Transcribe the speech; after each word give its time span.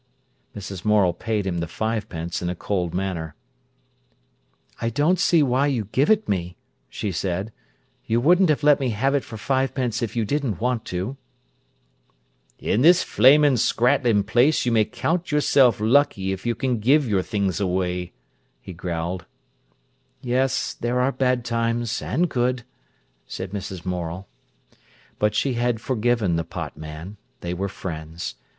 Mrs. 0.55 0.83
Morel 0.83 1.13
paid 1.13 1.45
him 1.45 1.59
the 1.59 1.67
fivepence 1.67 2.41
in 2.41 2.49
a 2.49 2.55
cold 2.55 2.91
manner. 2.91 3.35
"I 4.81 4.89
don't 4.89 5.19
see 5.19 5.41
you 5.45 5.85
give 5.91 6.09
it 6.09 6.27
me," 6.27 6.57
she 6.89 7.11
said. 7.11 7.53
"You 8.07 8.19
wouldn't 8.19 8.63
let 8.63 8.79
me 8.79 8.89
have 8.89 9.13
it 9.13 9.23
for 9.23 9.37
fivepence 9.37 10.01
if 10.01 10.15
you 10.15 10.25
didn't 10.25 10.59
want 10.59 10.85
to." 10.85 11.17
"In 12.57 12.81
this 12.81 13.03
flamin', 13.03 13.57
scrattlin' 13.57 14.23
place 14.23 14.65
you 14.65 14.71
may 14.71 14.85
count 14.85 15.31
yerself 15.31 15.79
lucky 15.79 16.31
if 16.31 16.47
you 16.47 16.55
can 16.55 16.79
give 16.79 17.07
your 17.07 17.21
things 17.21 17.59
away," 17.59 18.11
he 18.59 18.73
growled. 18.73 19.27
"Yes; 20.19 20.73
there 20.73 20.99
are 20.99 21.11
bad 21.11 21.45
times, 21.45 22.01
and 22.01 22.27
good," 22.27 22.63
said 23.27 23.51
Mrs. 23.51 23.85
Morel. 23.85 24.27
But 25.19 25.35
she 25.35 25.53
had 25.53 25.79
forgiven 25.79 26.37
the 26.37 26.43
pot 26.43 26.75
man. 26.75 27.17
They 27.41 27.53
were 27.53 27.69
friends. 27.69 28.33